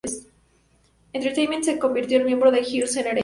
Entertainment 1.13 1.61
y 1.61 1.65
se 1.65 1.77
convirtió 1.77 2.17
en 2.19 2.25
miembro 2.25 2.49
de 2.49 2.63
Girls' 2.63 2.95
Generation. 2.95 3.19